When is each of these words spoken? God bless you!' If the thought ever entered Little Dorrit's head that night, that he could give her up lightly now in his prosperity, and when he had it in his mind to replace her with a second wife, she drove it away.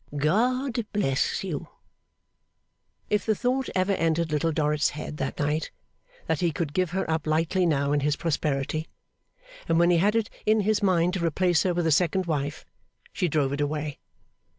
God 0.17 0.83
bless 0.93 1.43
you!' 1.43 1.67
If 3.11 3.23
the 3.23 3.35
thought 3.35 3.69
ever 3.75 3.91
entered 3.91 4.31
Little 4.31 4.51
Dorrit's 4.51 4.89
head 4.97 5.17
that 5.17 5.37
night, 5.37 5.69
that 6.25 6.39
he 6.39 6.51
could 6.51 6.73
give 6.73 6.89
her 6.89 7.07
up 7.07 7.27
lightly 7.27 7.67
now 7.67 7.91
in 7.91 7.99
his 7.99 8.15
prosperity, 8.15 8.87
and 9.69 9.77
when 9.77 9.91
he 9.91 9.97
had 9.97 10.15
it 10.15 10.31
in 10.43 10.61
his 10.61 10.81
mind 10.81 11.13
to 11.13 11.23
replace 11.23 11.61
her 11.61 11.73
with 11.75 11.85
a 11.85 11.91
second 11.91 12.25
wife, 12.25 12.65
she 13.13 13.27
drove 13.27 13.53
it 13.53 13.61
away. 13.61 13.99